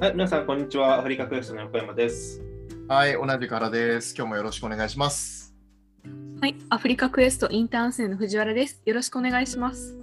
[0.00, 0.98] はい、皆さん、こんにちは。
[0.98, 2.42] アフリカクエストの横山です。
[2.88, 4.14] はい、同じからです。
[4.16, 5.54] 今日もよろしくお願いします。
[6.40, 8.80] はい、アフリカクエストインターン生の藤原です。
[8.86, 9.98] よろしくお願いします。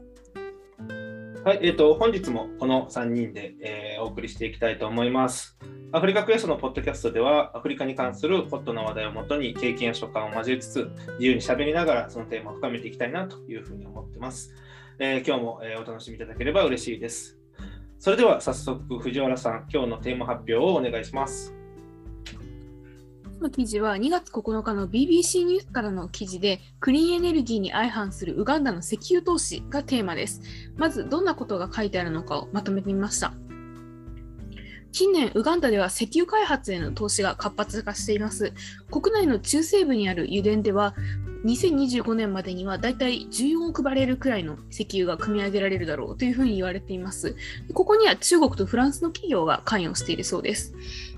[1.43, 5.57] はい、えっ、ー、と、本日もこの3人で、えー、お送りしていきたいと思います。
[5.91, 14.53] アフリカクエストのポッドキャストでは、アフリカに関するホットな話題をもとに経験や所感を交えつつ、自由にしゃべりながらそのテーマを深めていきたいなというふうに思ってます。
[14.99, 17.36] えー、今日も、えー、お楽しみいただければ嬉しいです。
[17.99, 21.53] それでは早速、藤原さん、今日のテーマ発表をお願いします。
[23.39, 30.41] この記事は2月9日の BBC ニュースからの記事で、クリーンエネルギーに相反するウガンダの石油投資がテーマです。
[30.75, 33.33] まず、どんなことが書いてあるのかをまとめてみました。
[34.91, 38.53] 近年、ウガンダでは石油開発への投資が活発化しています。
[38.91, 40.95] 国内の中西部にある油田では、
[41.43, 47.35] 2025年までにはだいたい14億バレルくらいの石油が組み上げられるだろうというふうに言われています。
[47.73, 50.73] ここには中国とフランスの企業が関与しているそうです。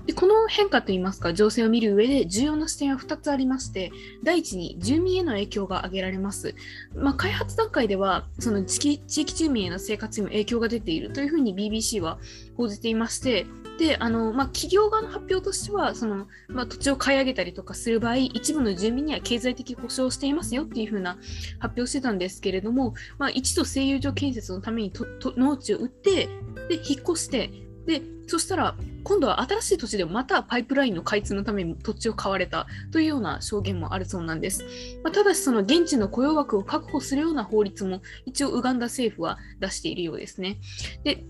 [0.06, 6.54] でこの変化といいますか、情勢を見る上で重要な視点は2つありまして、第一に住民への影響が挙げられます。
[6.94, 12.18] まあ、開発段階では、その地域住民への生活にも影響が出ているというふうに BBC は
[12.56, 13.46] 報じていまして、
[13.80, 21.16] であのまあ、企業側の発表としてはその、まあ、土地を買い上げたりとかする場合一部の住民には経済的保障をしていますよっていうふうな
[21.60, 26.26] 発表してたんですけれども、まあ、一度製油所建設のためにと農地を売って
[26.68, 27.50] で引っ越して
[27.86, 34.62] でそしたら今度は新しい土地でまたパイプラインの開通のために土地を買われたというような証言もあるそうなんです。
[35.02, 40.58] まあ、ただしその現地の雇用枠を確保するような法律も一応ウガンダ政府は出しているようですね。
[41.02, 41.24] で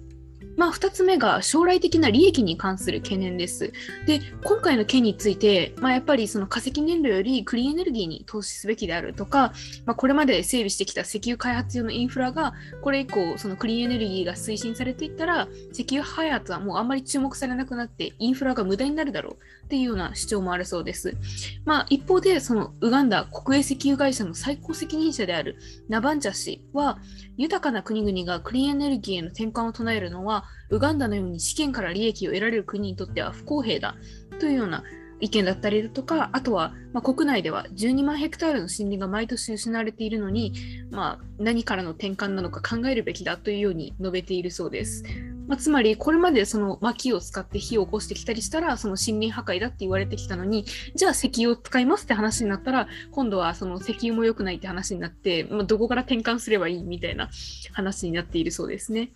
[0.61, 3.73] まあ、2つ目が将来的な利益に関する懸念です。
[4.05, 9.55] で、今回の件について、まあ、やっぱりその化石燃料よりクリーンエネルギーに投資すべきであるとか、
[9.87, 21.17] まあ、これまで整備してきた石油開発用のインフラが、これ以降、そのクリーンエネルギーが推進されていったら、石油開発はもうあんまり注目されなくなって、インフラが無駄になるだろうっていうような主張もあるそうです。
[21.65, 25.57] まあ、一方で、そのウガンダ国営石油会社の最高責任者である
[25.89, 26.99] ナバンチャ氏は、
[27.41, 33.97] 豊かな国々がクリーンエネルギーへの転換を唱えるのは、ウガンダのように資源から利益を得られる国にとっては不公平だ
[34.39, 34.85] というような
[35.21, 40.53] 意見だったりだとか、あとは、まあ、国内では12万ヘクタールの森林が毎年失われているのに、
[40.91, 45.03] まあ、何からの転換なのか考えるべきだというように述べているそうです。
[45.51, 57.31] まあ、つまり、これまでその薪を使って火を起こしてきたりしたら、その森林破壊だって言われてきたのに、じゃあ石油を使いますって話になったら、今度はその石油も良くないって話になって、まあ、どこから転換すればいいみたいな
[57.73, 59.11] 話になっているそうですね。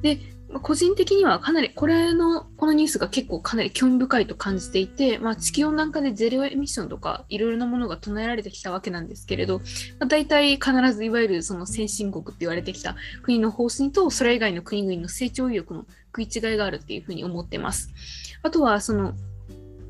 [0.00, 0.18] で、
[0.50, 9.64] ま個人的にはかなり、これの、このニュースが結構かなり興味深いと感じていて、まあ、地球温暖化でゼロエミッションとかいろいろなものが唱えられてきたわけなんですけれど、ま
[10.04, 17.92] あ、大体必ずいわゆるその先進国って言われてきた国の方針とそれ以外の国々の成長意欲の食い違いがあるっていうふうに思ってます。
[18.42, 19.14] あとはその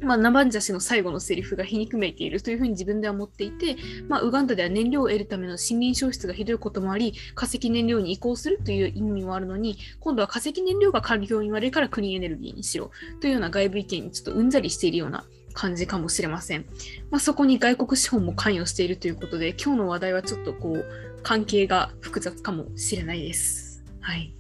[0.01, 3.77] まあ、ナバンジャ氏の最後のセリフが皮肉めいているというふうに自分では思っていて、
[4.09, 16.67] まあ、ウガンダでは燃料を得るための森林消失がひどいこともあり、化石燃料に移行するという意味もあるのに、今度は化石燃料が環境に悪いからクリーンエネルギーにしろというような外部意見にちょっとうんざりしているような感じかもしれません。
[17.11, 20.85] まあ、そこに外国資本も関与しているということで、今日の話題はちょっとこう
[21.23, 23.85] 関係が複雑かもしれないです。
[24.01, 24.38] はい。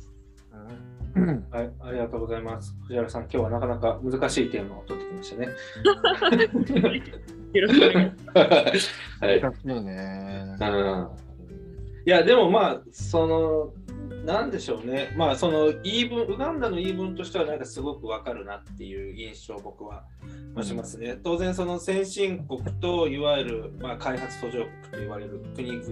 [1.50, 2.74] はい、ありがとうございます。
[2.86, 5.48] 藤原さん、今日はなかなか難しいテーマを取ってきましたね。
[7.52, 8.32] よろしくお願いしま
[8.78, 8.90] す。
[9.24, 10.56] はい、難しいね。
[10.60, 11.08] うん。
[12.06, 13.72] いや、でもまあ、その、
[14.24, 20.04] なんでしょうね、まあ、その言い分、ウガンダの言い分としては、なんかすごくわかるなっていう印象を僕は
[20.62, 21.18] しますね。
[21.22, 25.86] 当然、その先進国といわゆる、まあ、開発途上国と言われる国々っ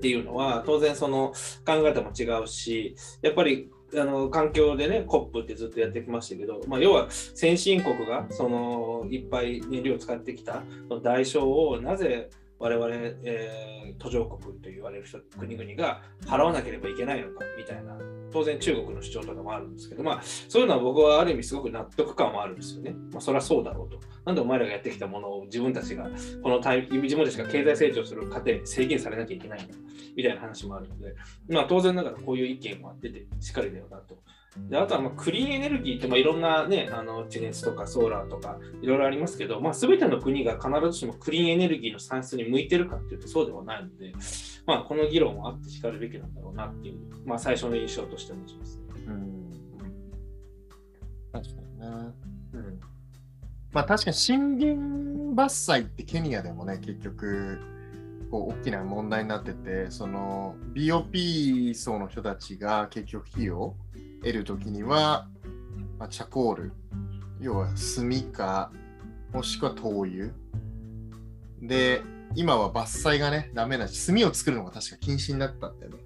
[0.00, 1.32] ていうのは、当然その
[1.66, 10.62] 考え方も違うし、やっぱりあの環境でね、コップってずっとやってきましたけど、まあ、要は先進国がそのいっぱい燃料を使ってきた
[11.02, 12.30] 代償をなぜ
[12.62, 12.94] 我々、
[13.24, 17.98] えー、途上国と言われる人国々が払わなければいけないのかみたいな
[18.32, 22.94] 当然中国の主張とかもあるんですけど、まあ、そういうのは僕はある意味すごく納得感もあるんですよね。
[23.10, 23.98] まあ、そりゃそうだろうと。
[24.24, 26.08] なんでお前らがやってきたものを自分たちが、
[26.40, 29.74] このタイ自分たちが経済成長する過程に制限されなきゃいけないんだ
[30.16, 31.16] みたいな話もあるので、
[31.48, 34.22] まあ、当然ながらこういう意見は出てしっかりだよなと。
[34.56, 44.12] であとはまクリーンエネルギーってまあいろんな、ね、あの地熱とかソーラーとかいろいろありますけど、まあ、全ての国が必ずしもクリーンエネルギーの産出に向いてるかっていうとそうではないので、
[44.66, 48.82] まあ、この議論はあってしかるべきなんだろうなっていう、まあ、最初の印象として持ちます、ね。
[49.06, 49.42] うん
[51.32, 52.14] 確かにな。
[52.52, 52.80] うん
[53.72, 54.80] まあ確かに森林
[55.34, 57.58] 伐採ってケニアでもね結局
[58.30, 63.76] こう大きな問題になっててその BOP 層の人たちが結局費用を
[64.22, 65.28] 得るときには
[66.02, 66.72] まあ、チャコール、
[67.40, 68.72] 要は炭か、
[69.32, 70.32] もしくは灯油。
[71.60, 72.02] で、
[72.34, 75.98] 今は伐採がね、ダメだし、炭を作るのが確か禁止になったんだよね。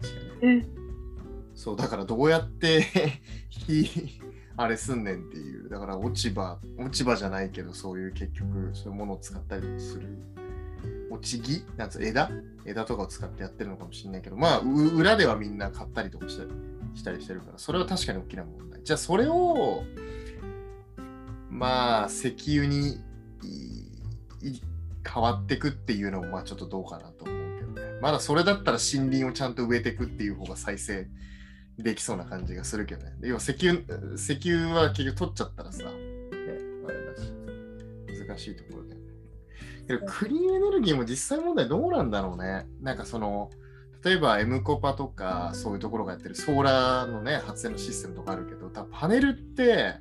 [0.00, 0.64] 確かに。
[1.56, 2.86] そう、だからどうやって
[3.50, 4.20] 火、
[4.56, 5.68] あれすんねんっていう。
[5.68, 10.16] だから落ち葉、落ち葉じゃないけど、そういう結局、そういうものを使ったりする。
[11.10, 11.64] 落ち木？
[11.76, 12.30] なんつ枝？
[12.64, 16.50] 枝とかを使ってやってるのかもしれないけど、まあ、裏ではみんな買ったりとかしたり
[16.94, 18.82] したりしてるから、それは確かに大きな問題。
[18.82, 19.84] じゃあ、それを、
[21.48, 22.98] まあ、石油に
[25.12, 28.00] 変わっていくっていうのも、まあ、ちょっとどうかなと思うけどね。
[28.00, 31.08] まだそれだったら森林をちゃんと植えていくっていう方が再生
[31.78, 33.12] できそうな感じがするけどね。
[33.22, 33.82] 要は石油、
[34.14, 35.90] 石油は結局取っちゃったらさ、ね、
[36.86, 37.32] あれだし、
[38.26, 39.10] 難しいところだよね。
[39.86, 42.66] けど、クリーンエネルギーも実際問題どうなんだろうね。
[42.80, 43.50] なんかその、
[44.04, 49.96] 例えば M コパとかそういうところがやってるソーラーのね、発電のシステムとかあるけど、多分パネルって、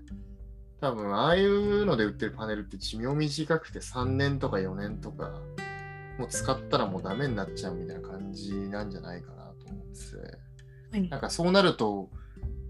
[0.79, 5.41] 多分ああいうので売ってるパネルって寿命短くて3年とか4年とか、
[6.17, 11.09] もう使ったらもうダメになっちゃうみたいな感じなんじゃないかなと思ってて。
[11.09, 12.09] なんかそうなると、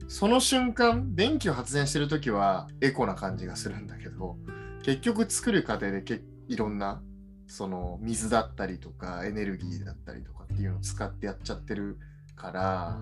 [0.07, 4.37] その瞬間、電気を発電してるときはエコな感じがするんだけど、
[4.83, 7.01] 結局作る過程でけいろんな
[7.49, 11.97] その水だったりとかエネルギーだったりとかっていうのを使ってやっちゃってる
[12.35, 13.01] から、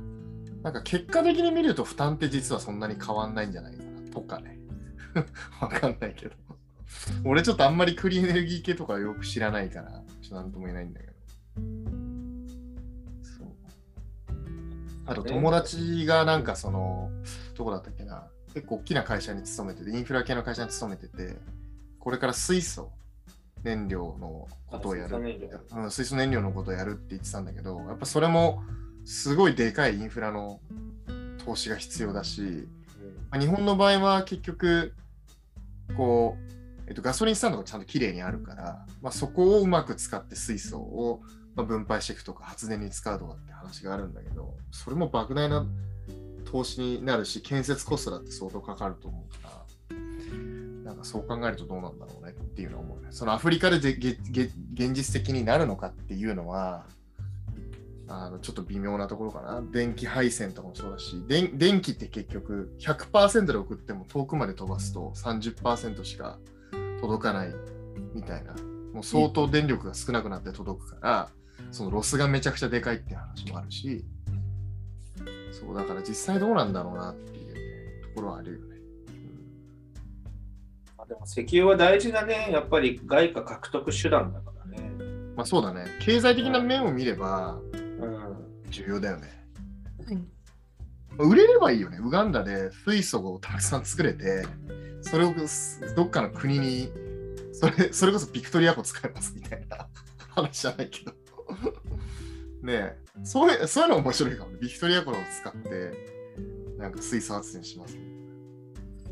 [0.63, 4.57] なんか結果的に見ると負担って実はそんなに変わんないんじゃないかなとかね。
[5.61, 6.35] わかんないけど。
[7.25, 11.13] 俺ちょっとあんまりクリーンエネルギー系とかよく知らないから、ちょっとなんとも言えないんだけど
[13.21, 13.47] そう。
[15.05, 17.11] あと友達がなんかその、
[17.53, 21.37] どこだったっけな、結構大きな会社に勤めてて、インフラ系の会社に勤めてて、
[21.99, 22.93] これから水素
[23.63, 25.17] 燃料のことをやる、
[25.75, 28.63] うん、水素燃料のことをやるって言ってたんだけど、やっぱそれも
[29.05, 30.59] すごいでかいインフラの
[31.45, 32.67] 投資が必要だし、うん。
[33.29, 34.93] まあ、日本の場合は結局、
[35.95, 41.21] こう、えっと、ガソリンスタンドがちゃんときれいにあるから、まあ、そこをうまく使って水素を
[41.57, 45.65] まあ、分配していくとか発電に使うとかって話があるんだけど、それも莫大な
[46.45, 49.65] 投資になるし、建設コストだって相当かかると思うから、
[50.87, 53.09] なんかそう考えるとどうなんだろうねっていうのは思うね。
[53.11, 54.43] そのアフリカででげげ
[54.73, 56.85] 現実的になるのかっていうのは、
[58.07, 59.61] あのちょっと微妙なところかな。
[59.61, 66.39] 電気配線とかもそうだし、電電気って結局100%で送っても遠くまで飛ばすと30%しか
[67.01, 67.53] 届かない
[68.15, 68.53] みたいな。
[68.93, 71.29] もう相当電力が少なくなって届くから、
[71.71, 74.05] そのロスがめちゃくちゃでかいって話もあるし、
[75.51, 78.66] そうだから実際どうなんだろうなっていう、ところはあるよね。
[81.07, 84.91] うん、でも石油は大事なね、やっぱり外貨獲得手段だからね。
[85.35, 85.85] まあそうだね。
[86.01, 87.59] 経済的な面を見れば、
[88.69, 89.27] 重要だよね。
[91.17, 91.99] うん、売れればいいよね。
[92.01, 94.45] ウガンダで水素をたくさん作れて、
[95.01, 95.33] それを
[95.95, 96.91] どっかの国に、
[97.53, 99.87] それそれこそビクトリア湖使いますみたいな
[100.29, 101.13] 話じゃないけど。
[102.61, 104.51] ねそういうそういうの面白いかも。
[104.59, 105.91] ビクトリア湖を使って、
[106.77, 107.97] なんか水素発電します、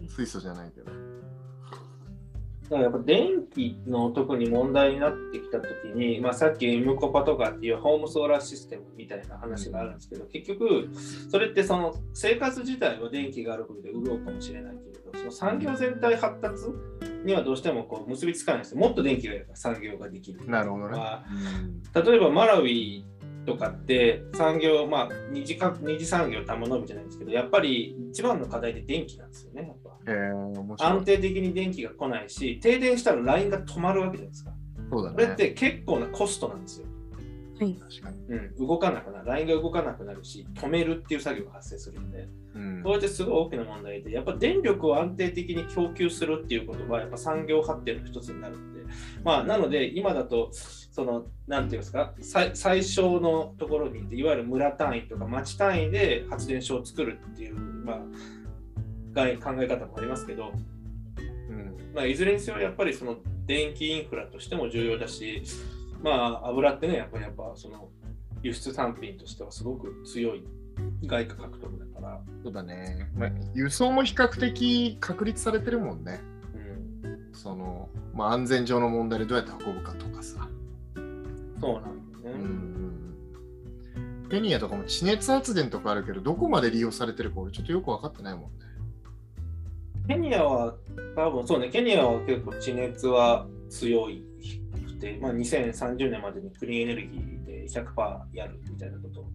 [0.09, 0.91] 水素じゃないけど。
[2.65, 10.89] だからやっぱ電気の特に問題になってきたときに、まあ、さっきムコパとかっていうホームソーラーシステムみたいな話があるんですけど、結局
[11.29, 16.65] それってその生活自体は電気があることで潤うかもしれないけれど、その産業全体発達
[17.24, 18.79] にはどうしてもこう結びつかないですよ。
[18.79, 20.50] もっと電気があれば産業ができる。
[20.50, 21.00] なるほどね。
[21.93, 23.05] 例えばマラウイ
[23.45, 29.72] とかって産業、まあ二次か二次産業ってあんま伸びてないんですけど、やっぱり一番の課題って電気なんですよね。
[30.05, 34.51] やっぱ安定的に電気が来ないし、停電したらラインが止まるわけじゃないですか。
[34.91, 36.88] そうだね、これって結構なコストなんですよ。
[37.57, 48.81] はい、確かに、うん、動かなくなる、ラインが動かなくなるし、止めるっていう作業が発生するので、うん、こうやってすごい大きな問題で、やっぱ電力を安定的に供給するっていうことは、やっぱ産業発展の一つになるので、
[49.24, 52.13] まあ、なので、今だと、その、なんていうんですか、
[52.53, 58.00] 最小のところにいて、いわゆる村単位とか町単位で発電所を作るっていう、まあ、
[59.15, 60.51] 考え方もありますけど、
[61.50, 65.43] うんまあ、いずれにせよ、やっぱりその電気インフラとしても重要だし、
[66.03, 67.89] まあ、油ってね、やっぱりやっぱその
[68.43, 70.45] 輸出産品としてはすごく強い
[71.05, 72.22] 外貨獲得だから。
[72.43, 73.10] そうだね。
[73.15, 76.22] まあ、輸送も比較的確立されてるもんね。
[77.03, 80.48] うん、その、まあ、安全上の問題でどうやって運ぶかとかさ。
[81.60, 82.43] そうなんだよね。
[82.43, 82.65] うん
[84.29, 88.50] ケニアとかも地熱発電とかあるけど、どこまで利用されてるか俺ちょっとよく分かってないもんね。
[90.07, 90.75] ケニアは
[91.15, 94.24] 多分そうね、ケニアは結構地熱は強い
[95.00, 99.25] て、まあ、2030年までにクリーンエネルギーで100%やるみたいなことを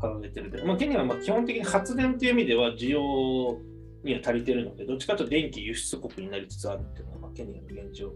[0.00, 3.58] 掲げてるけど、うん、まあ、ケニアはまあ基本的に発電という意味では需要
[4.04, 8.12] には足りてるので、どっちかというと電気輸出国になりつつあるっていうのが、まあ、ケニアの現状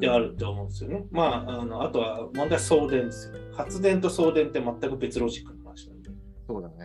[0.00, 1.06] であるって思うんですよね。
[1.10, 3.40] まあ、あのあとは問題は送電ですよね。
[3.52, 6.10] 発電と送電って全く別ロジックの話なんで。
[6.46, 6.76] そうだね。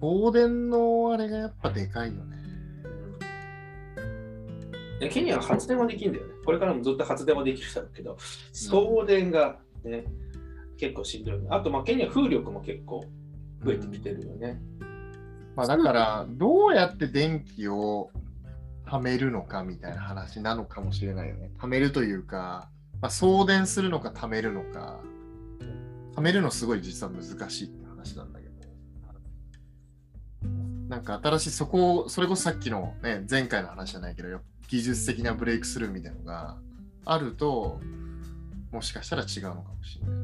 [0.00, 2.41] 送電のあれがやっぱでかいよね。
[5.08, 6.34] ケニアは発電はできるんだよね。
[6.44, 8.16] これからもずっと発電はできるだけど、
[8.52, 10.04] 送電がね、
[10.76, 13.04] 結構しんどい、あと、まあ、ケニア風力も結構
[13.64, 14.60] 増えてきてるよね。
[15.54, 18.10] まあ、だから、どうやって電気を
[18.86, 21.50] 貯めるのかみたいな話なのかもしれないよね。
[21.58, 22.68] 貯めるというか、
[23.00, 25.00] まあ、送電するのか貯めるのか。
[26.16, 28.52] 貯めるのすごい実は難しいって話なんだけど。
[30.92, 34.28] なんか新しいそこを、それこそさっきのね、前回の話じゃないけど、
[34.72, 36.56] 技術的なブレイクスルーみたいなのが
[37.04, 37.78] あると、
[38.70, 40.22] もしかしたら違うのかもしれないね。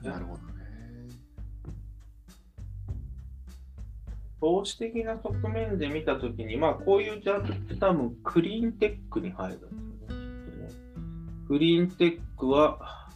[0.00, 0.48] なるほどね。
[4.40, 10.68] 投資的な側面で見たときに、まあ、こういうジャンルって多分クリーンテックに入るんですよね。
[11.48, 13.08] クリーンテックは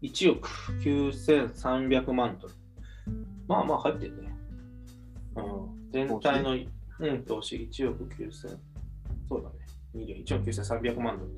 [0.00, 0.48] 1億
[0.82, 2.54] 9300万ドル。
[3.46, 4.34] まあまあ入ってるね。
[5.36, 6.56] うん、全体の
[6.98, 7.68] うん、投資。
[7.70, 8.56] 1億9000、
[9.28, 9.56] そうだね。
[9.94, 10.50] 1億。
[10.50, 11.30] 9300万ドル。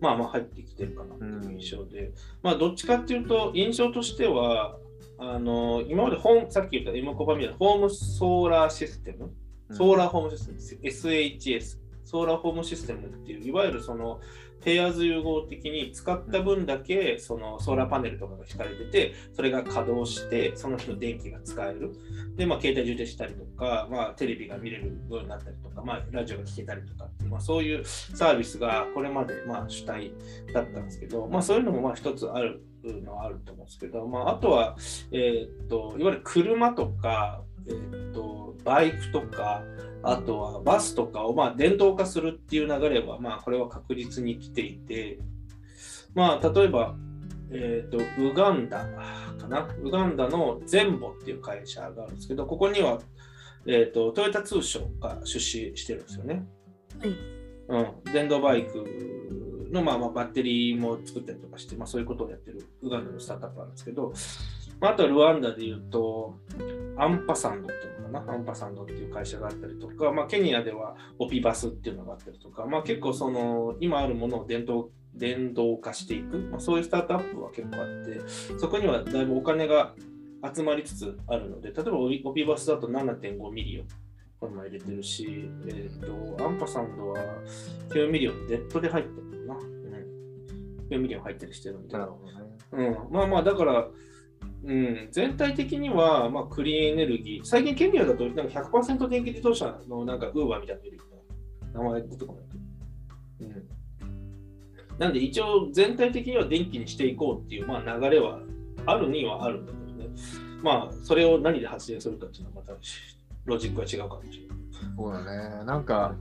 [0.00, 1.14] まあまあ入ってきてるかな。
[1.16, 2.12] という印象で、
[2.42, 4.76] まあどっちかっていうと、印象としては、
[5.18, 9.30] あの今までホームさっき言ったエモコバミアのホームソーラーシステム、
[9.70, 14.20] ソーラーホームシステムですよ、SHS、ソーラーホームシステムっていう、いわゆるその
[14.62, 21.92] ペアズ融合的に使った分だけそのソーラーパネルとかが引かれてて、それが稼働して、その日の電気が使える。
[22.36, 30.12] で、まあ、携帯充電したりとか、まあ、テレビが見れるようになったりとか、まあ、ラジオが聴けたりとか、まあ、そういうサービスがこれまでまあ主体
[30.52, 34.76] だったんですけど、まあ、そういうのもまあ一つあるのはあると思うんですけど、まあ、あとは、
[35.12, 39.62] えっといわゆる車とか、えっとバイクとか、
[40.02, 45.18] あとはバスとかをまあ電動化するっていう流れは、まあ、これは確実に来ていて、
[46.14, 46.96] まあ、例えば、
[47.50, 48.86] えー、とウガンダ
[49.38, 53.00] かな、ウガンダのゼンボっていう会社があるんですけど、ここには、
[53.66, 56.46] えー、とトヨタ通商が出資してるんですよね。
[57.68, 58.84] うん、電動バイク
[59.70, 64.12] の、まあ、まあバッテリーも作ったりとかして、まあ、そういうことをやってるウガンダのスタートアップなんですけど、
[64.80, 66.36] まあ、あとはルワンダでいうと、
[66.96, 78.20] アンパサンドってな、アンパサンドっていう会社があったりとか、まあ、ケニアではオピバスっていうのがあったりとか、まあ、結構その今あるものを電動電動化していく、まあ、そういうスタートアップは結構あって、
[78.58, 79.94] そこにはだいぶお金が
[80.54, 83.86] 集まりつつあるので、例えばオピバスだと7.5 million。
[84.40, 87.18] これも入れてるし、えっ、と、 Ampersand は
[87.90, 89.54] 9 million、debt で入ってるな。
[89.54, 90.88] うん。
[90.88, 91.92] 9 million 入ってるしてるんで。
[91.92, 92.40] なるほどね。
[92.72, 93.86] うん、まあまあ、だから、
[94.62, 102.44] うん、全体的には、まあ、クリーンエネルギー、最近ケニアだとなんか100%電気自動車のなんかウーバーみたいなの名前出てこない
[103.38, 103.54] けど。
[103.54, 104.98] うん。
[104.98, 108.40] なんで一応全体的には電気にしていこうっていう、まあ、流れは
[108.86, 110.08] あるにはあるんだけどね。
[110.62, 112.74] まあ、それを何で発電するかっていうのはまた
[113.46, 114.58] ロジックは違うかもしれない。
[114.96, 115.64] そうだね。
[115.64, 116.14] なんか、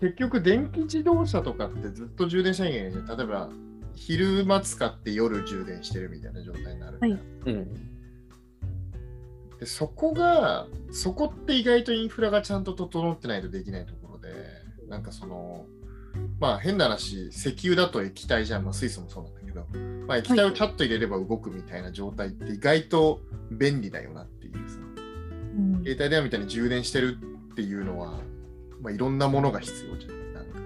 [0.00, 3.18] 結局、電気自動車とかってずっと充電しなきゃいけないじゃん。
[3.18, 3.50] 例えば、
[3.94, 6.98] 昼間使って夜充電してるみたいな状態になる。
[7.00, 7.16] はいう
[7.50, 7.92] ん。
[9.58, 14.34] でそこが、そこって意外とインフラがちゃんと整ってないとできないところで、
[14.88, 15.66] なんかその、
[16.40, 19.66] まあ変な話、石油だと液体じゃん、まあ、水素もそうなんだけど、
[20.06, 23.20] まあ、液体をチャッと入れれば動くみたいな状態って意外と
[23.50, 24.78] 便利だよなっていうさ。
[25.84, 27.18] 携帯電話みたいに充電してる
[27.52, 28.20] っていうのは、
[28.80, 30.34] まあ、いろんなものが必要じゃん。
[30.34, 30.58] なんか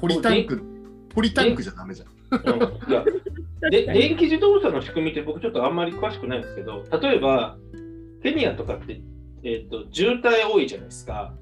[0.00, 0.62] ポリタンク、
[1.10, 2.08] ポリタンクじゃダメじゃん。
[2.30, 2.90] うん。
[2.90, 3.04] いや
[3.70, 7.56] で電気自動車の仕組みって僕ちょっとあんまり詳しくないんですけど、例えば、
[8.22, 9.00] ケニアとかって、
[9.42, 11.34] えー、と渋滞多いじゃないですか。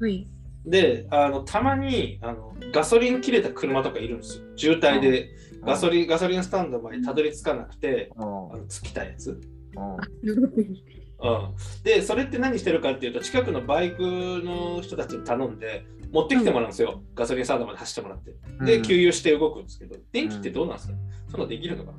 [0.00, 0.26] はい。
[0.66, 4.44] で、あのたまにあのガソリン切れた車とかいるんですよ。
[4.56, 5.30] 渋滞で。
[5.64, 9.40] ガソリンガソリンスタンドまでたどり着かなくて、あの尽きたやつ。
[11.22, 17.02] うん、で、それって何してるかっていうと、近くのバイクの人たちに頼んで、持ってきてもらうんですよ。
[17.14, 18.34] ガソリンスタンドまで走ってもらって。
[18.64, 20.94] で、給油して動くんですけど、電気ってどうなんですか、
[21.28, 21.92] そんなのできるのか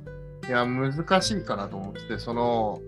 [0.48, 2.80] いや、難しいかなと思ってて、その、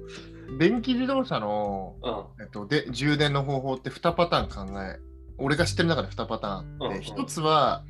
[0.59, 5.01] 電気自動車の、なえっと、で充電の方法って2パターン考え、
[5.39, 6.93] 俺が知ってる中で2パターンあって、うん。
[6.93, 7.83] うん1つは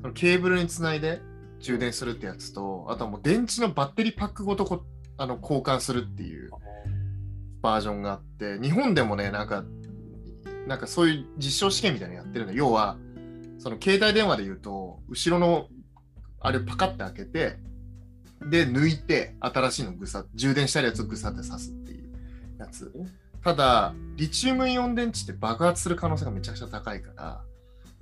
[0.00, 1.22] そのケーブルにつないで
[1.60, 4.84] 充電するってやつと、あとはもう電池のバッテリーパックごとこ
[5.16, 6.50] あの交換するっていう
[7.62, 9.64] バージョンがあって、日本でもね、なんか、
[10.66, 12.52] なんかそういう実証試験みたいなのやってるの。
[12.52, 12.96] 要は、
[13.58, 15.68] その携帯電話で言うと、後ろの
[16.40, 17.58] あれパカッて開けて、
[18.50, 22.12] で、抜いて、新しいのぐさ、充電したやつをぐさって刺すっていう
[22.58, 22.92] やつ。
[23.42, 27.42] ただ、リチウムイオン電池って爆発する可能性がめちゃくちゃ高いから、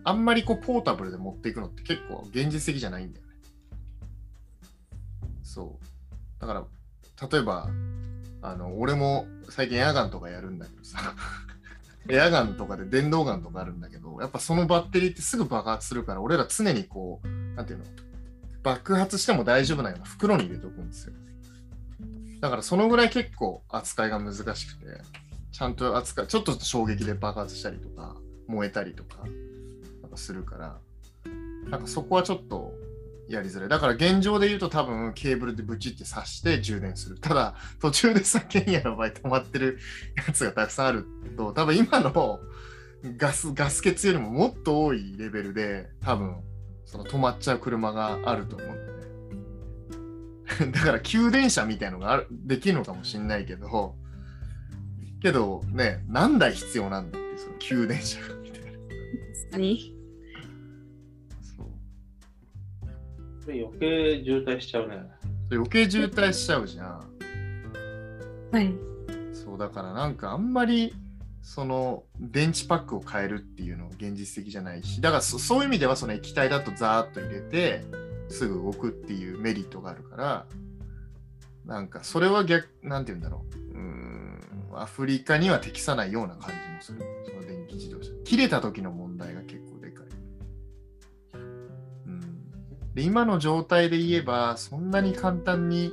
[0.05, 3.33] あんまりこうポータブルで持っていくのって結構現実的じゃないんだよね。
[5.45, 6.41] そう。
[6.41, 6.65] だから、
[7.29, 7.69] 例えば、
[8.43, 11.15] あの、俺も最近エアガンとかやるんだけどさ、
[12.09, 17.85] エアガンとかで電動ガンとかあるんだけど、やっぱそのバッテリーってすぐ爆発するから、俺ら常にこう、なんていうの、
[18.63, 21.15] 爆発しても大丈夫なような袋に入れておくんですよ。
[22.41, 24.87] だからそのぐらい結構扱いが難しくて、
[25.53, 28.17] ちゃんと扱い、ちょっと衝撃で爆発したりとか、
[28.49, 29.19] 燃えたりとか、
[30.03, 30.79] なんかするから、
[31.71, 32.73] なんかそこはちょっと
[33.35, 33.69] やりづらい。
[33.69, 37.19] だから現状で言うと多分ケーブルでブチって挿して充電する。
[37.19, 39.79] ただ途中でさ、ケニアの場合止まってる
[40.27, 42.41] やつがたくさんあると、多分今の
[43.17, 46.37] ガス、ガス欠よりももっと多いレベルで、多分
[46.85, 48.93] その止まっちゃう車があると思う。
[50.71, 53.97] だから給電車みたいのがあるできるのかもしれないけど、
[55.23, 59.59] けどね、何台必要なんだって、その給電車がみたいな。
[63.51, 64.97] 余計渋滞しちゃうね。
[65.51, 67.01] 余計渋滞しちゃうじゃん。
[68.53, 68.73] はい。
[69.33, 70.95] そうだからなんかあんまり
[71.43, 77.85] その電池パックを変えるっていうのは現実的じゃないしだからそそういう意味ではその液体だとザーッと入れて
[78.29, 80.47] すぐ動くっていうメリットがあるから
[81.67, 84.41] なんかそれは逆なんて言うんだろううーん
[84.75, 89.43] アフリカには適さないような感じもするその電気自動車切れた時の問題が
[92.95, 95.93] で今の状態で言えばそんなに簡単に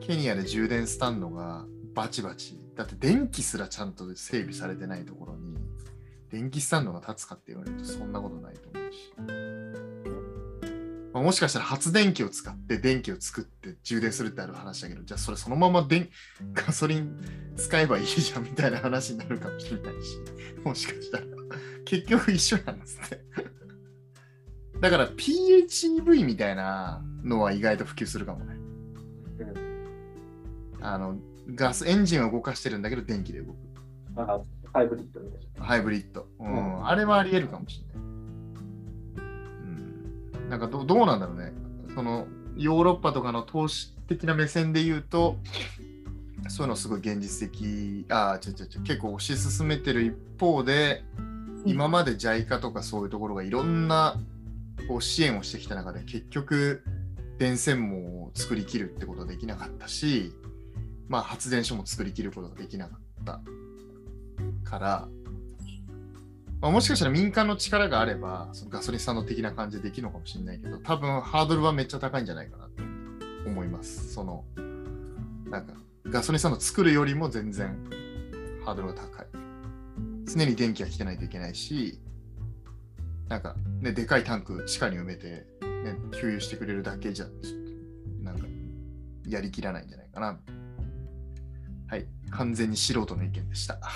[0.00, 2.60] ケニアで充電スタンドがバチバチ。
[2.76, 5.56] だって電気すらちゃんと整備されてないところに、
[6.30, 9.12] 電気スタンドが立つかって言われるとそんなことないと思うし。
[11.14, 16.10] まあ、もしかしたら発電機を使って電気を作って充電するってある話だけど、じゃあそれそのまま電
[16.52, 17.18] ガソリン
[17.56, 20.18] 使えばいいじゃんみたいな話になるかもしれないし、
[20.62, 21.24] もしかしたら
[21.86, 23.24] 結局一緒なんですって。
[24.80, 28.56] だから PHEV みたいなのは意外と普及するかもね。
[30.80, 31.16] あの
[31.54, 33.56] ガスエンジンは動かしてるんだけど電気で動く。
[34.16, 34.40] あ
[34.72, 35.64] ハイブリッドみたいな。
[35.64, 36.26] ハイブリッド。
[36.38, 38.06] うんうんあれはあり得るかもしれない。
[40.42, 41.52] うん、なんかどどうなんだろうね。
[41.94, 45.36] そのヨーロッパとかの投資的な目線で言うと、
[46.48, 51.04] そういうのすごい現実的、ああ、ちょちょちょ、結構推し進めてる一方で、
[51.64, 54.16] 今まで JICA とかそういうところがいろんな
[54.88, 56.82] こう支援をしてきた中で結局
[57.38, 60.32] 電線網を作りきるってことはできなかったし、
[61.08, 63.40] まあ、発電所も作りきることができなかった
[64.64, 65.08] から、
[66.60, 74.12] まあ、もしかしたら民間の力があればそのガソリンスタンド的な感じでできるのかもしれないけど多分ハードルはめっちゃ高いんじゃないかなと思います。
[74.12, 74.44] その
[75.50, 75.74] なんか
[76.06, 77.76] ガソリンスタンド作るよりも全然
[78.64, 79.26] ハードルが高い。
[80.24, 82.00] 常に電気が来てないといけないし
[83.28, 87.26] なんかねでかいタンク地下に埋めて、ね、給油してくれるだけじゃ
[88.22, 88.46] なんか
[89.26, 90.38] やりきらないんじゃないかな。
[91.88, 92.06] はい。
[92.30, 93.78] 完全に素人の意見でした。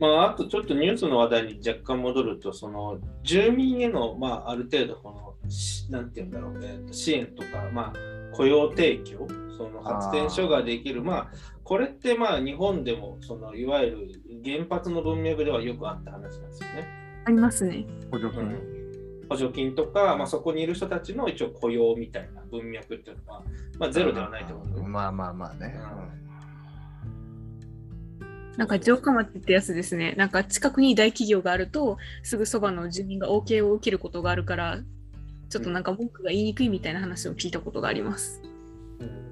[0.00, 5.10] まあ、あとちょっとニュースの話題に若干戻ると、その住民への、まあ、ある程度こ
[5.44, 9.26] の、しなんていうんだろうね、支援とか、まあ、雇用提供、
[9.56, 11.30] その発電所ができる、まあ、
[11.64, 16.86] これってまあ日本でもそのいわゆる原発の文脈ではよくあった話なんですよね。
[17.24, 17.86] ありますね。
[18.10, 18.58] 補助金、
[19.28, 23.42] 補助金とか、まあ、そこにいる人たちの一応雇用みたいな文脈っていうのは、
[23.78, 24.82] まあ、ゼロではないと思う。
[24.82, 25.74] まあまあまあね、
[28.56, 30.14] なんか城下町ってやつですね。
[30.16, 34.80] なんか近くに大企業があると、すぐそばの住民が OK を受けることがあるから、
[35.48, 38.42] ちょっとなんか文句が言いにくいみたいな話を聞いたことがあります。
[38.98, 39.31] うん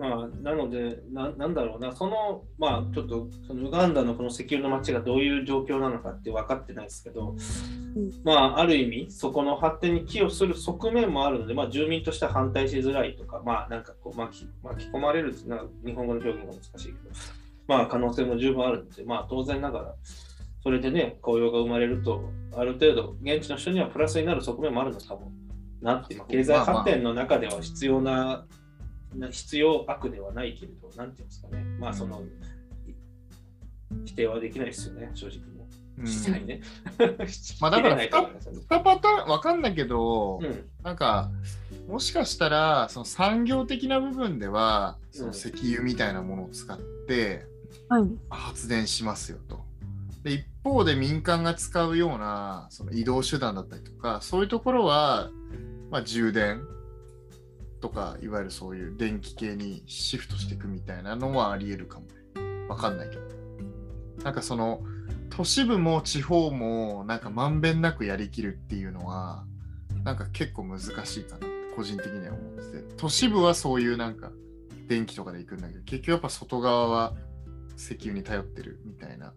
[0.00, 7.36] まあ、なのでな、なんだろうな、その、まあ、ちょっと、そのウガンダのこの石油の町がどういう状況なのかって分かってないですけど、
[8.24, 16.96] まあ、ある意味、そこの発展に寄与する側面もあるので、まあ、住民としては反対しづらいとか、まあ、なんかこう巻き巻き込まれるっていうのは日本語の表現が難しいけど、
[17.68, 19.94] まあ、可能性も十分あるので、まあ、当然ながら、
[20.62, 22.22] それでね、雇用が生まれると、
[22.56, 25.30] ある程度、現地の人にはプラスになる側面もあるのかも
[25.82, 28.46] なって、まあ経済発展の中では必要な、な
[29.30, 32.22] 必要悪ではないけれど、なんていうんですかね、まあ、その、
[34.04, 35.44] 否定はできないですよね、正直ね。
[35.98, 36.62] うんしたいね。
[37.60, 41.30] まあだから 否定ないと思いますよね2パターンわかんないけど、うんなんか
[41.88, 47.46] もしかしたらその産業的な部分ではその石油みたいなものを使って
[47.88, 48.04] はい。
[48.30, 49.64] 発電しますよと。
[50.22, 55.30] で一方で民間が使うようなその移動手段だったりとかそういうところは、
[55.90, 56.62] まあ、充電
[57.80, 62.06] とかいわゆるそういう電気系にシフトしていくみたいなのはありえるかも。
[62.68, 63.22] わかんないけど。
[64.22, 64.82] なんかその
[65.30, 69.44] 都市部も地方もなんかまんべんなくやりきるっていうのは
[70.04, 70.86] なんか結構難し
[71.20, 71.36] いかな。
[71.36, 72.94] って個人的には思ってて。
[72.96, 74.30] 都市部はそういうなんか
[74.86, 77.14] 電気とかで行くんだけど結局やっぱ外側は
[77.76, 79.32] 石油に頼ってるみたいな、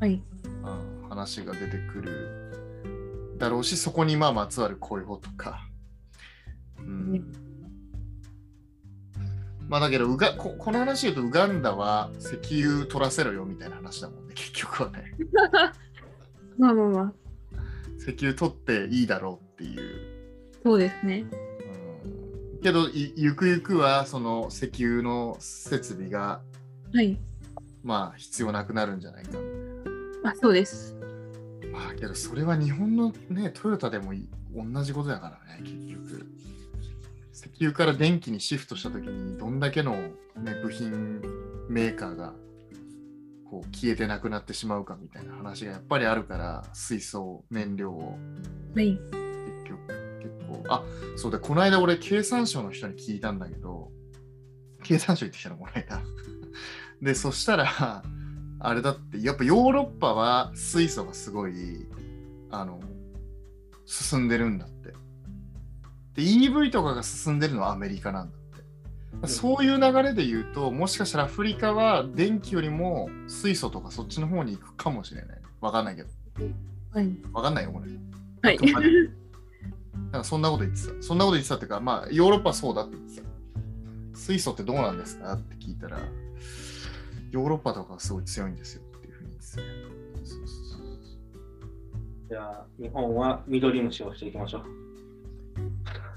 [0.00, 2.40] はい、うん、話が出てくる。
[3.38, 5.68] だろうしそこにまあまつわる雇用とか、
[6.78, 7.12] うん。
[7.12, 7.22] ね
[9.68, 14.34] まあだけどうがここの話言うとウガンダは石油取らせろよみたいな話だもんね。
[14.36, 15.14] 結局はね。
[16.58, 17.12] まあまあまあ、
[17.98, 19.80] 石油取っていいだろうっていう。
[20.62, 21.24] そうですね。
[22.54, 22.60] うん。
[22.60, 26.40] けどいゆくゆくはその石油の設備が
[26.92, 27.18] はい。
[27.82, 29.38] まあ必要なくなるんじゃないか。
[30.22, 30.96] まあそうです。
[31.72, 36.26] まあけどそれは日本のねトヨタでもい同じことだからね結局
[37.34, 40.12] 石油から電気にシフトした時にどんだけの、ね、
[40.62, 41.20] 部品
[41.68, 42.32] メーカーが
[43.50, 48.16] こう消えてなくなってしまうかみたいな話がやっぱりあるから水素燃料を
[48.74, 48.92] はい。
[48.92, 50.64] 結局結構。
[50.68, 50.84] あ
[51.16, 53.90] そうだこの間俺経産省の人に聞いたんだけど
[54.84, 56.00] 経産省行ってきたのこの間。
[57.02, 58.04] でそしたら
[58.60, 61.88] あれだってやっぱヨーロッパは水素がすごい
[62.50, 62.80] あの
[63.84, 64.94] 進んでるんだって
[66.14, 68.36] で EV とかが進んでるのはアメリカなんだ
[69.18, 76.08] ってそういう流れで言うともしかしたらアフリカは電気よりも水素とかそっちの方に行くかもしれないわかんないけど
[76.92, 77.10] はい。
[77.32, 77.90] わかんないよこれ
[78.42, 79.24] はい
[80.14, 81.02] なんかそんなこと言ってた。
[81.02, 83.28] そんなこと言ってたっていうか、まあ、ヨーロッパはそうだって言ってた。
[84.16, 85.98] 水素ってどうなんですかって聞いたら、
[87.32, 89.66] ヨーロッパとかはすごい強いんですよっていうふうに言ってたね。
[90.22, 90.80] そうそうそう
[92.28, 94.62] じゃあ、日本は緑虫をしていきましょう。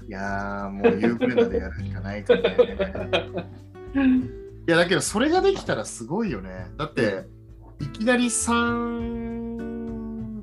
[0.08, 2.56] いやー、もうユークレナでやるしかないからね。
[4.66, 6.70] いや、だけどそれができたらすごいよね。
[6.78, 7.26] だって、
[7.80, 9.58] いきなり三、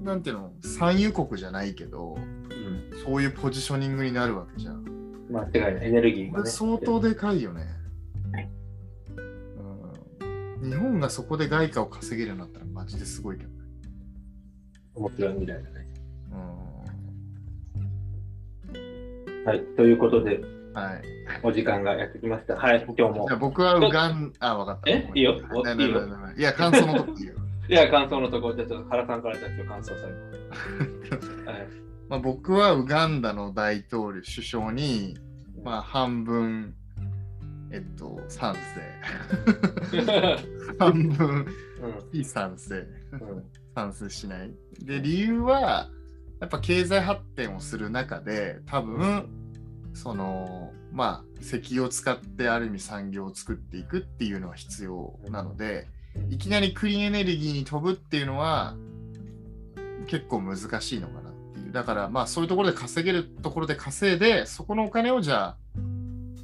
[0.03, 3.03] なんていうの、産油国じゃないけど、うん。
[3.03, 4.85] そういうポジショニングになるわけじゃん。
[5.31, 5.87] 間違いない。
[5.87, 6.49] エネルギーが、ね。
[6.49, 7.65] 相当でかいよね
[8.33, 8.49] はい。
[10.61, 13.55] うん、日本がそこで外貨を稼げるようになったらマジですごいけどね。
[14.93, 15.87] 面白い未来だね。
[16.31, 16.64] う
[19.45, 19.61] はい。
[19.77, 21.03] ということで、ん、はい。
[21.43, 22.55] お時間がやってきました。
[22.55, 22.83] はい。
[22.97, 23.27] 今日も。
[23.39, 24.89] 僕はウガン、あ、わかった。
[24.89, 25.07] え？
[25.13, 25.39] いいよ
[26.35, 27.33] いや、感想のとこいいよ。
[27.69, 30.11] いや、感想のところで、ちょっと原さんからじゃあ今日感想最
[31.45, 31.45] 後。
[31.51, 31.67] はい。
[32.09, 35.15] まあ、僕はウガンダの大統領、首相に、
[35.63, 36.73] まあ、半分、
[37.71, 40.01] えっと、賛成。
[40.79, 41.45] 半分、
[42.11, 42.75] 非賛成。
[43.11, 43.43] うん。
[43.75, 44.51] 賛成しない。
[44.83, 45.89] で、理由は、
[46.39, 49.29] やっぱ経済発展をする中で、多分、
[49.93, 55.87] その、まあ、石油を使ってある意味産業を作っていくっていうのは必要なので、
[56.29, 58.75] いきなりクリーンエネルギーに飛ぶっていうのは、
[60.07, 61.71] 結構難しいのかなっていう。
[61.71, 65.57] だから、まあ、そういうところで稼げるところで稼いで、そこのお金をじゃあ、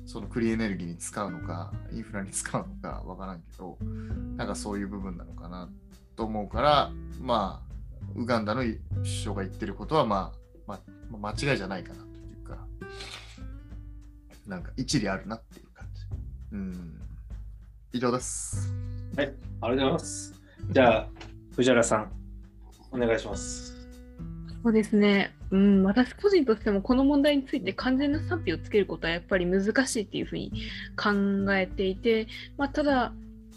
[0.06, 3.78] そのクリーンエネルギーに使うのか、インフラに使うのかわからんけど、
[4.36, 5.70] なんかそういう部分なのかな
[6.16, 7.71] と思うから、まあ、
[8.16, 8.80] ウガンダの首
[9.24, 10.34] 相が言ってることは、ま
[10.68, 12.58] あ、まあ、間違いじゃないかなというか、
[14.48, 16.02] なんか一理あるなっていう感じ。
[16.54, 17.02] うん。
[17.94, 18.74] 以上です。
[19.18, 19.38] ありがと
[19.68, 20.42] うございます。
[20.70, 21.08] じゃあ、
[21.56, 22.12] 藤原さん、
[22.92, 23.72] お願いします。
[24.64, 30.52] そうですね、うん、私個人としてもこの問題について完全な賛否をつけることはやっぱり難しいっていうふうに
[30.96, 33.12] 考えていて、まあ、ただ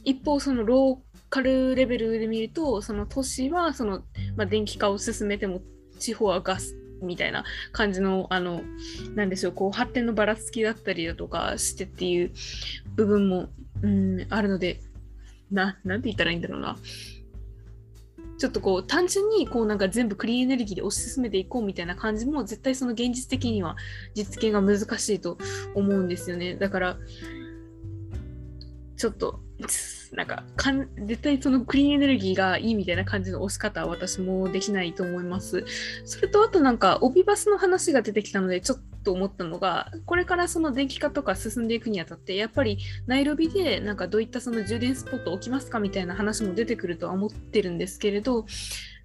[0.04, 4.02] 一方そのローカルレベルで見るとその都市はその、
[4.36, 5.62] まあ、電気化を進めても
[5.98, 7.42] 地方はガスみたいな
[7.72, 8.62] 感じのあの
[9.16, 12.30] なんでしょうこう発展のばらつきだったりだとかしてっていう
[12.94, 13.48] 部分も、
[13.82, 14.80] うん、あるので
[15.50, 16.76] ななんて言ったらいいんだろうな。
[18.38, 23.76] ちょっとこう単純にこうなんか全部クリーンエネルギーで推し進めていこうみたいな感じも絶対その現実的には
[24.14, 25.38] 実現が難しいと
[25.74, 26.54] 思うんですよね。
[26.54, 26.96] だから
[28.96, 29.43] ちょっと
[30.12, 35.64] なんかかん絶対そのクリーンエネルギーがいいみたいな感じの押し方は私もできないと思います。
[36.04, 48.46] それとあとなんかオビバスの話が出てきたのでちょっと思ったのがこれからその電気化とか進んでいくにあたってやっぱりナイロビでなんかどういったその充電スポット置きますかみたいな話も出てくるとは思ってるんですけれど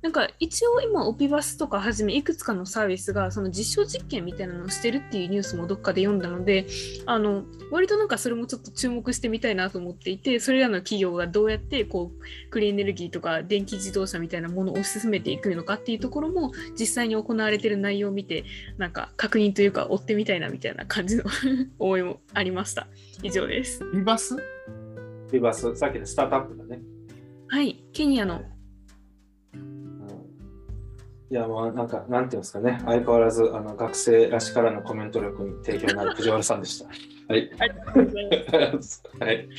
[0.01, 6.67] なんか一応今オピバスとかはじめいくつかのサービスがその実証実験みたいなのをしてるっていうニュースもどっかで読んだので
[7.05, 18.45] あの割となんかそれもちょっと注目してみたいなと思っていてそれらの企業がどうやってこうクリーンエネルギーとか電気自動車みたいなものを推し進めていくのかっていうところも実際に行われてる内容を見て
[18.77, 21.25] なんか確認というか追ってみたいなみたいな感じの
[21.77, 22.87] 思いもありました。
[23.21, 23.83] 以上です。
[23.93, 24.37] ビバス？
[25.31, 25.75] ビバス。
[25.75, 26.81] さっきのスタートアップだね。
[27.47, 27.83] はい。
[27.91, 28.41] ケニアの
[31.31, 36.89] いや、まあ、なんか、なんていうんですかね、相変わらずあの学生らしからのコメント力に提供のある藤原さんでした。
[37.29, 37.51] はい。
[37.59, 39.03] ありがとうございます。
[39.19, 39.49] はい。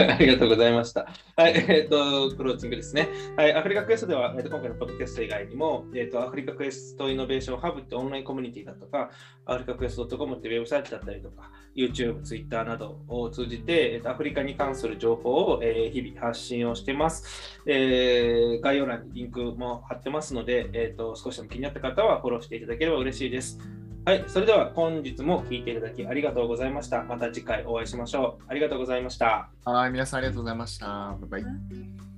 [0.10, 1.06] ありがとうございました。
[1.36, 1.52] はい。
[1.52, 3.10] えっ、ー、と、クローチングですね。
[3.36, 3.52] はい。
[3.52, 9.10] アフリカクエストでは、えー、と今回のポッドキャスト以外にも、えっ、ー、と、アフリカクエストイノベーションハブってオンラインコミュニティだとか、
[9.44, 18.60] アフリカクエスト .com ってウェブサイトだったりとか、YouTube、Twitter などを通じて、えーと、アフリカに関する情報を、えー、日々発信をしてます、えー。
[18.62, 23.58] 概要欄にリンクも貼ってますので、えっ、ー、と、少しでも気になった方はフォローしていただければ嬉しいです。
[24.04, 27.02] はい、それでは本日も聞いていただきありがとうございました。
[27.02, 28.44] また次回お会いしましょう。
[28.48, 29.50] ありがとうございました。
[29.64, 30.86] はい、皆さんありがとうございました。
[31.20, 32.09] バイバイ。